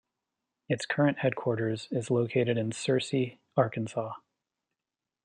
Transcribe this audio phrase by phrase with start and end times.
[0.67, 4.13] Its current headquarters is located in Searcy, Arkansas.